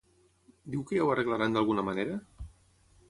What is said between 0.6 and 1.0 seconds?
Diu que